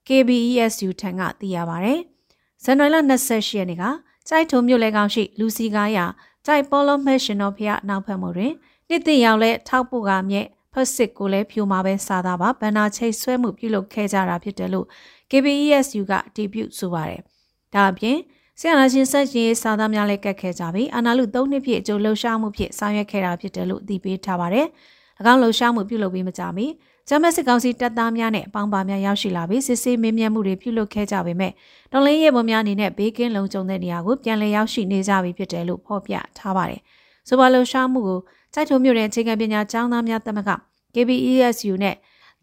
[0.08, 1.94] KBESU ထံကသိရပါဗျ။
[2.64, 3.84] ဇန်နဝါရီလ28ရက်နေ့က
[4.28, 5.98] ကြိုက်ထုံမြို့လေကောင်ရှိလူစီကားရ
[6.46, 8.52] ကြိုက်ပေါ်လုံးမဲရှင်တော်ဖျားနောက်ဖက်မှုတွင်
[8.88, 14.86] နှစ်သိရောက်လဲထောက်ပို့ကမြဲဖက်စစ်ကိုလည်းဖြိုမှာပဲစားတာပါဘန်နာချိတ်ဆွဲမှုပြုလုပ်ခဲ့ကြတာဖြစ်တယ်လို့
[15.30, 17.20] KBESU ကအတည်ပြုဆိုပါတယ်။
[17.74, 18.18] ဒါအပြင်
[18.60, 24.66] ဆရာနာရှင်ဆက်ရှင်စာသားများလည်းကတ်ခဲ့ကြပြီးအာနာလူ၃နှစ်ပြည့်အကျိုးလှုပ်ရှားမှုဖြင့်ဆောင်ရွက်ခဲ့တာဖြစ်တယ်လို့အတည်ပြုထားပါတယ်။၎
[25.32, 26.66] င်းလှုပ်ရှားမှုပြုလုပ်ပြီးမကြမီ
[27.08, 31.52] ဂျမက်စစ်ကောင်စီတပ်သားများနဲ့အပေါင်းပါများရောက်ရှိလာပြီးစစ်ဆေးမေးမြန်းမှုတွေပြုလုပ်ခဲ့ကြပေမဲ့
[31.92, 36.80] တော်လင်းရဲဘော်များအနေနဲ့ဘေးကင်းလုံခြုံတဲ့နေရာကိုပြန်လည်ရောက်ရှိနေကြပြီဖြစ်တယ်လို့ဖော်ပြထားပါတယ်။
[37.28, 38.20] ဆိုပါလှုပ်ရှားမှုကို
[38.54, 40.50] စိုက်ထုံမြို့နယ်အခြေခံပညာကျောင်းသားများသမဂ္ဂ
[40.94, 41.96] KBESU နဲ့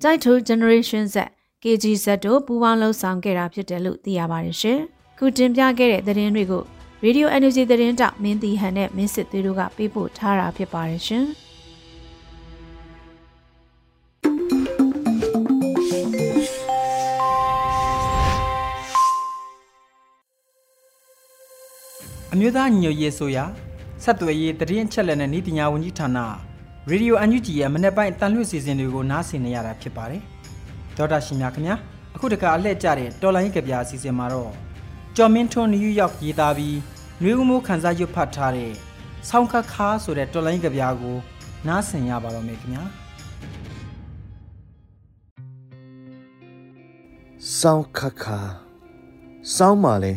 [0.04, 1.15] Jaitu Generation Z
[1.63, 4.82] KGZ တို့ပူးပေါင်းလှုပ်ဆောင်ခဲ့တာဖြစ်တယ်လို့သိရပါတယ်ရှင်။
[5.19, 6.63] ခုတင်ပြခဲ့တဲ့သတင်းတွေကို
[7.06, 11.25] Radio Energy သတင်းတောက်မင်းတီဟန်နဲ့မင်းစစ်သွေးတို့ကပေးပို့ထားတာဖြစ်ပါတယ်ရှင်။
[22.34, 23.45] အမျိုးသားညွတ်ရေးဆိုရာ
[24.04, 26.17] ဆက်သွယ်ရေးတရင်ချက်လက်နဲ့ဤပညာဝန်ကြီးဌာန
[26.89, 30.21] ရေဒီယိုအန်ယူဂျီရဲ့မနေ့ပိုင်းအတန်လွှင့်စီစဉ်တွေကိုနားဆင်နေရတာဖြစ်ပါတယ်။
[30.97, 31.75] ဒေါက်တာရှင်များခင်ဗျာ
[32.15, 34.51] အခုတခါအလှည့်ကျတဲ့တော်လိုင်းကဗျာအစီအစဉ်မှာတော့
[35.17, 36.78] ကျော်မင်းထွန်းနယူးယောက်ရေးသားပြီး
[37.21, 38.71] နှွေးဦးမိုးခန်းစားရွတ်ဖတ်ထားတဲ့
[39.30, 41.17] ဆောင်းခတ်ခါဆိုတဲ့တော်လိုင်းကဗျာကို
[41.67, 42.84] နားဆင်ရပါတော့မယ်ခင်ဗျာ။
[47.60, 48.39] ဆောင်းခတ်ခါ
[49.56, 50.13] ဆောင်းပါလေ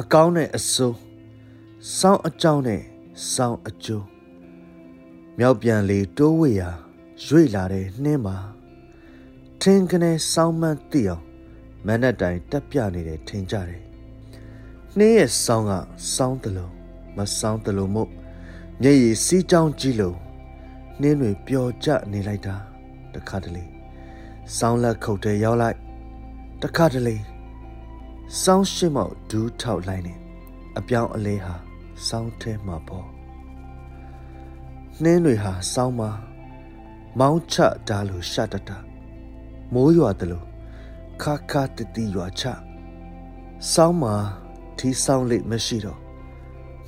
[0.00, 0.98] အကောင်းနဲ့အဆိုး
[1.98, 2.82] ဆောင်းအကြောင်းနဲ့
[3.32, 4.06] ဆောင်းအကျိုး
[5.38, 6.70] မြောက်ပြန်လေတိုးဝေရာ
[7.26, 8.36] ရွေ့လာတဲ့နှင်းပါ
[9.60, 11.24] ထင်းကနေဆောင်းမှန်းသိအောင်
[11.86, 13.91] မနက်တိုင်းတက်ပြနေတယ်ထင်ကြတယ်
[14.98, 15.72] နှင်းရဲ့ဆောင်းက
[16.14, 16.72] ဆောင်းတလုံး
[17.16, 18.10] မဆောင်းတလုံးမို့
[18.82, 20.16] မျက်ရည်စီးကြောင်းကြီးလို့
[21.00, 22.56] နှင်းတွေပျော်ကျနေလိုက်တာ
[23.14, 23.64] တခါတလေ
[24.56, 25.78] ဆောင်းလက်ခုတ်တဲ့ရောက်လိုက်
[26.62, 27.16] တခါတလေ
[28.42, 30.14] စောင်းရှိမောက်ဒူးထောက်လိုက်နေ
[30.78, 31.54] အပြောင်းအလဲဟာ
[32.06, 33.08] စောင်းထဲမှာပေါ့
[35.02, 36.10] နှင်းတွေဟာစောင်းမှာ
[37.18, 37.56] မောင်းချ
[37.88, 38.70] တာလို့ရှတတ
[39.72, 40.46] မိုးရွာတယ်လို့
[41.22, 42.42] ခါခါတတီရွာချ
[43.72, 44.16] စောင်းမှာ
[44.82, 45.98] ထီစောင်းလေးမရှိတော့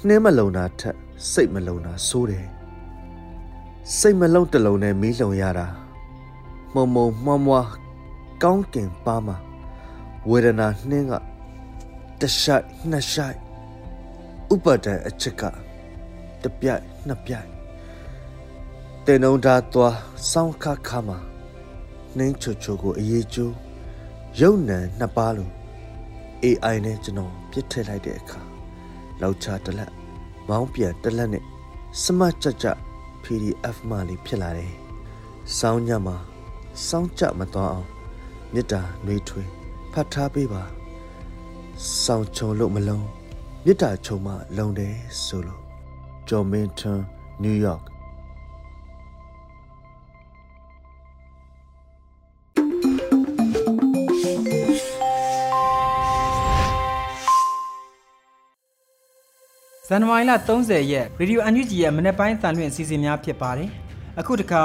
[0.07, 0.97] နှင်းမလုံတာထက်
[1.33, 2.47] စိတ်မလုံတာဆိုးတယ်
[3.99, 5.67] စိတ်မလုံတလုံးနဲ့မီးလုံရတာ
[6.75, 7.69] မုံမုံမွားမွား
[8.43, 9.37] ကောင်းကင်ပါမှာ
[10.29, 11.13] ဝေဒနာနှင်းက
[12.21, 13.39] တရှိုက်နှစ်ရှိုက်
[14.53, 15.43] ဥပဒံအချက်က
[16.43, 17.49] တပြိုက်နှစ်ပြိုက်
[19.05, 19.97] တေနုံဓာသွား
[20.31, 21.19] စောင်းခါခါမှာ
[22.17, 23.55] နှင်းချိုချိုကိုအေးကျိုး
[24.41, 25.53] ရုပ်နံနှစ်ပါးလို့
[26.45, 28.41] AI နဲ့ကျွန်တော် ပြစ်ထည့်လိုက်တဲ့အခါ
[29.21, 29.93] လောက်ချတလက်
[30.49, 31.45] မောင်းပြန်တလက်နဲ့
[32.03, 32.67] စမတ်ကြကြ
[33.25, 34.73] PDF မှလေးဖြစ်လာတယ်။
[35.59, 36.17] စောင်းညမှာ
[36.87, 37.89] စောင်းကြမသွားအောင်
[38.53, 39.49] မေတ္တာနှွေးထွေး
[39.93, 40.63] ဖတ်ထားပေးပါ
[42.05, 43.07] စောင်းချုံလို့မလုံး
[43.65, 45.61] မေတ္တာချုံမှလုံတယ်ဆိုလို့
[46.29, 47.03] ဂျော်မင်တွန်
[47.43, 47.94] နယူးယောက်
[59.89, 63.71] ဇန်နဝါရီလ30ရက်ရေဒီယိုအန်ယူဂျီရဲ့မနေ့ပိုင်းအသံလွှင့်အစီအစဉ်များဖြစ်ပါတယ်။
[64.21, 64.63] အခုတခါ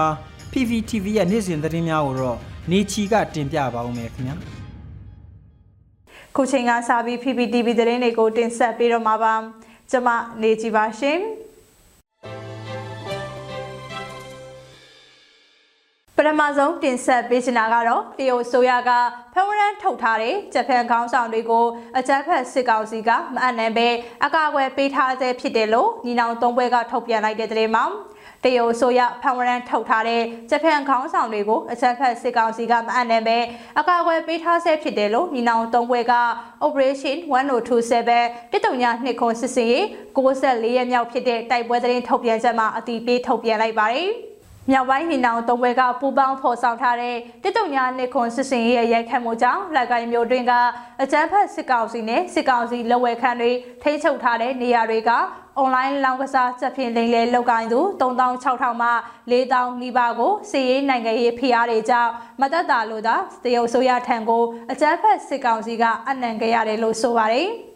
[0.51, 2.37] PVTV ရဲ့နေ့စဉ်သတင်းများကိုတော့
[2.71, 4.35] နေချီကတင်ပြပါဦးမယ်ခင်ဗျာ။
[6.35, 9.33] ခုချိန်ကစပြီး PPTV သတင်းတွေကိုတင်ဆက်ပေးတော့မှာပါ။
[9.91, 10.09] ကျွန်မ
[10.41, 11.19] နေချီပါရှင်။
[16.21, 18.91] ပထမဆုံးတင်ဆက်ပေးချင်တာကတော့တရုတ်ဆိုရက
[19.33, 21.65] ဖဝရန်ထုတ်ထားတဲ့ဂျပန်ခေါင်းဆောင်တွေကို
[21.97, 23.87] အကြမ်းဖက်စစ်ကောင်စီကမအပ်နိုင်ပဲ
[24.25, 27.85] အကာအကွယ်ပေးထားဆဲဖြစ်တယ်လို့ညီနောင်သုံးဘွဲကထုတ်ပြန်လိုက်တဲ့သတင်းမှာ
[28.43, 33.37] တရုတ်ဆိုရဖန်ဝရန်ထုတ်ထားတဲ့ဂျပန်ခေါင်းဆောင်တွေကိုအချက်ဖက်စစ်ကောင်စီကမအပ်နိုင်ပဲ
[33.79, 36.13] အကာအကွယ်ပေးထားဆဲဖြစ်တယ်လို့ညီနောင်သုံးဘွဲက
[36.65, 44.09] Operation 1027တစ်တုံညာနှစ်ခွန်စစ်စင်ရေး64ရက်မြောက်ဖြစ်တဲ့တိုက်ပွဲသတင်းထုတ်ပြန်ချက်မှာအတီးပေးထုတ်ပြန်လိုက်ပါတယ်။
[44.71, 50.53] မြောက်ပိုင်းဟင်နောင်တုံးပွဲကပူပေါင်းဖော်ဆောင်ထားတဲ့တစ်တုံညာနှစ်ခွန်စစ်စင်ရဲ့ရိုက်ခတ်မှုကြောင့်လက်ကိုင်းမျိုးတွင်က
[51.01, 53.51] အကြမ်းဖက်စစ်ကောင်စီနဲ့စစ်ကောင်စီလက်ဝဲခန့်တွေ
[53.83, 55.11] ထိန်းချုပ်ထားတဲ့နေရာတွေက
[55.57, 58.89] အွန်လိုင်းလောင်းကစားချက်ဖြင့်လိမ်လဲလောက်ကိုင်းသူ3600မှ
[59.31, 67.49] 4000နီးပါးကိုစီရေးနိုင်ငံရေးဖိအားတွေကြောင့်မသက်တာလို့သာတရုတ်ဆိုရထံကိုအကြမ်းဖက်စစ်ကောင်စီကအနံခဲ့ရတယ်လို့ဆိုပါတယ်။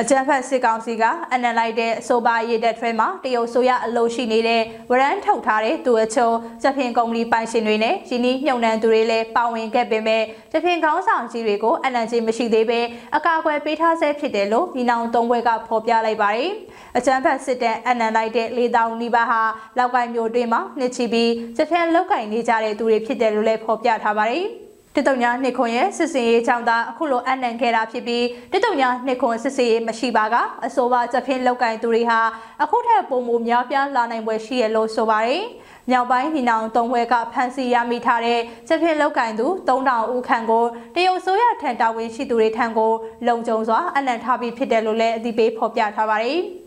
[0.00, 12.80] အကြမ်းဖက်စစ်ကောင်စီကအနံလိုက်တဲ့အဆိုပါရည်တဲ့ထွဲမှာတရုတ်ဆိုရအလို့ရှိနေတဲ့ဝရန်ထုတ်ထားတဲ့သူအချို့ဂျပန်ကုမ္ပဏီပိုင်ရှင်တွေနဲ့ရင်းနှီးမြှုပ်နှံသူတွေလည်းပါဝင်ခဲ့ပေမဲ့ဂျပန်ခေါင်းဆောင်ကြီးတွေကိုအနံကြီးမရှိသေးပဲ
[13.16, 16.50] အကာအကွယ်ပေးထားဆဲဖြစ်တယ်လို့ညီနောင်သုံးဘွဲကဖော်ပြလိုက်ပါတယ်။
[16.96, 19.42] အကြမ်းဖက်စစ်တပ်အနံလိုက်တဲ့၄000နီးပါးဟာ
[19.78, 24.46] လောက်ကိုင်းမျိုးတွင်မှာနှစ်ချီပြီးဂျပန်လောက်ကင်နေကြတဲ့သူတွေဖြစ်တယ်လို့လည်းဖော်ပြထားပါတယ်။
[24.98, 30.34] တစ်တုံညာနှစ်ခွန်ရဲ့စစ်စင်ရေးကြောင့်သာအခုလိုအနံခဲ့တာဖြစ်ပြီးတစ်တုံညာနှစ်ခွန်စစ်စင်ရေးမရှိပါက
[30.66, 32.20] အဆိုပါချက်ဖင်းလောက်ကင်သူတွေဟာ
[32.62, 35.42] အခုထက်ပိုမိုများပြားလာနိုင်ပွဲရှိရလို့ဆိုပါတယ်။
[35.90, 42.92] မြောက်ပိုင်းညီနောင်တုံးဘွဲကဖမ်းဆီးရမိထားတဲ့ချက်ဖင်းလောက်ကင်သူ3000ဦးခန့်ကိုတရုတ်ဆိုရထံတာဝန်ရှိသူတွေထံကို
[43.26, 46.40] လုံခြုံစွာအနံထားပြီးဖြစ်တယ်လို့လည်းအသိပေးဖော်ပြထားပါတယ်။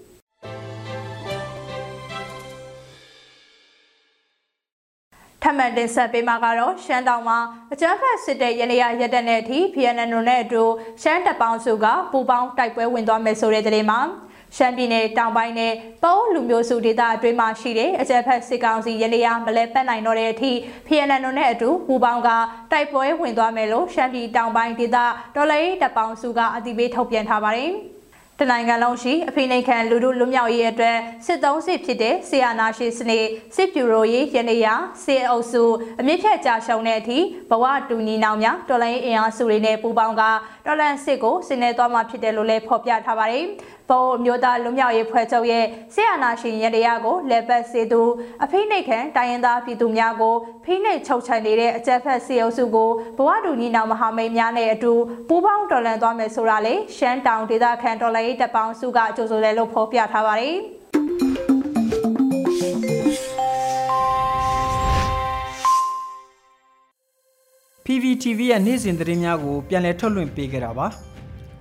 [5.44, 7.40] ထပ်မံတင်ဆက်ပေးမှာကတော့ရှမ်းတောင်မှာ
[7.74, 10.64] အကြမ်းဖက်စစ်တဲ့ရနေရရက်တဲ့နဲ့အထိ PNN နဲ့အတူ
[11.02, 14.00] ရှမ်းတပ်ပေါင်းစုကပူပေါင်းတိုက်ပွဲဝင်သွားမယ်ဆိုတဲ့သတင်းမှာ
[14.56, 15.74] ရှမ်းပြည်နယ်တောင်ပိုင်းနဲ့
[16.04, 20.52] ပုံလူမျိုးစုဒေသအတွင်းမှာရှိတဲ့အကြမ်းဖက်စစ်ကောင်စီရနေရမလဲပတ်နိုင်တော့တဲ့အထိ
[20.88, 22.30] PNN နဲ့အတူပူပေါင်းက
[22.72, 24.98] တိုက်ပွဲဝင်သွားမယ်လို့ရှမ်းပြည်တောင်ပိုင်းဒေသ
[25.36, 27.74] ဒေါ်လာရေးတပ်ပေါင်းစုကအသိပေးထုတ်ပြန်ထားပါတယ်။
[28.42, 33.26] တနိုင်ငံလုံးရှိအဖိနှိတ်ခံလူတို့လွတ်မြောက်ရေးအတွက်စစ်သုံးစစ်ဖြစ်တဲ့ဆီယာနာရှိစနစ်
[33.56, 34.68] စစ်ဗျူရိုရေးရနေရ
[35.06, 35.64] စစ်အုပ်စု
[36.00, 37.18] အမြင့်ဖြတ်ကြာရှုံးတဲ့အထိ
[37.50, 40.24] ဘဝတူညီနောင်များတော်လိုင်းအင်အားစုတွေနဲ့ပူးပေါင်းက
[40.66, 43.46] တော်လန်စစ်ကိုဆင်နွှဲသွားမှာဖြစ်တယ်လို့လည်းဖော်ပြထားပါတယ်။
[43.90, 48.02] ပုံမျိုးသားလူမျိုးရေးဖွဲ့ချုပ်ရဲ့ဆီယနာရှင်ရတရားကိုလက်ပတ်စေသူ
[48.44, 54.94] အဖိနှိတ်ခံတိုင်းရင်းသားပြည်သူများကိုဖိနှိတ်ချုပ်ချယ်နေတဲ့အကြက်ဖက်စီအုပ်စုကိုဘဝတူညီနောင်မဟာမိတ်များနဲ့အတူ
[55.28, 60.58] ပူးပေါင်းတော်လှန်သွားမယ်ဆိုတာလေရှမ်းတောင်ဒေသခံတော်လှန်ရေးတပ်ပေါင်းစုကကြိုဆိုတယ်လို့ဖော်ပြထားပါတယ်။
[67.86, 70.88] PVTV ရဲ့နေ့စဉ်သတင်းများကိုပြန်လည်ထုတ်လွှင့်ပေးခဲ့တာပါ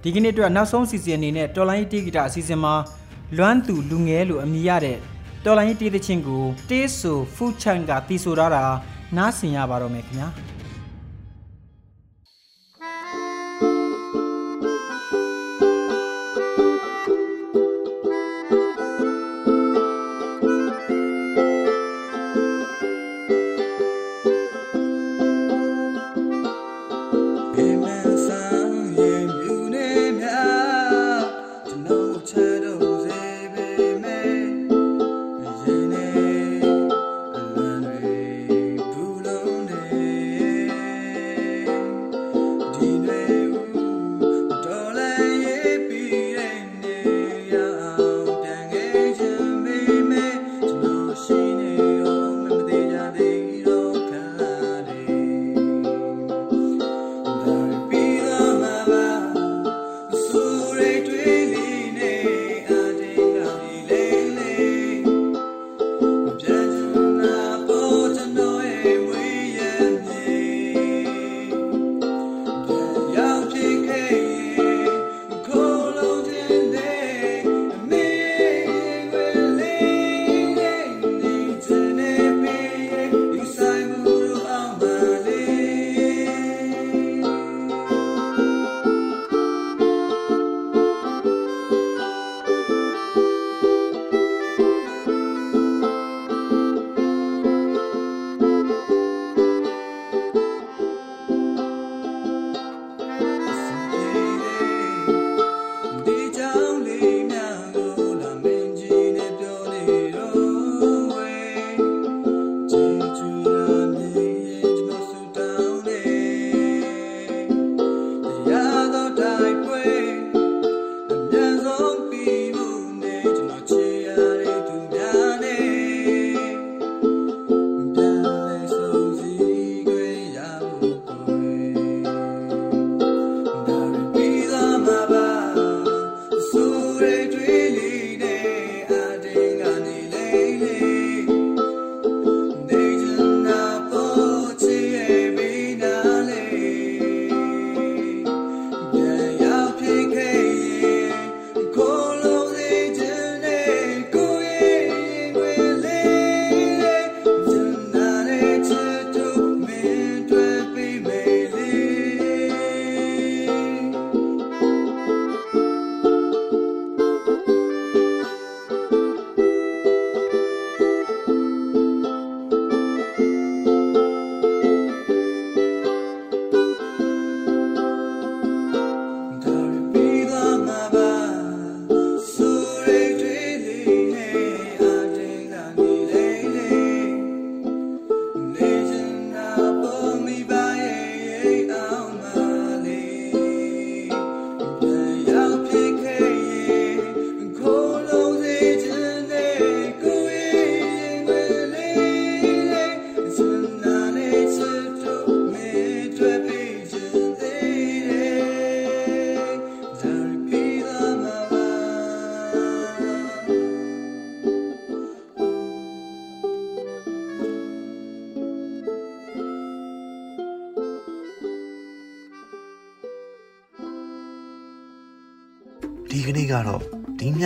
[0.08, 2.74] ဒီကနေ့အတွက်နောက်ဆုံးစီစဉ်အနေနဲ့တော်လိုင်းတီဂီတာအစီအစဉ်မှာ
[3.36, 4.98] လွမ်းသူလူငယ်လို့အမည်ရတဲ့
[5.44, 8.64] တော်လိုင်းတီးသချင်းကိုတေးဆူဖူချန်ကတီဆိုထားတာ
[9.16, 10.28] နားဆင်ရပါတော့မယ်ခင်ဗျာ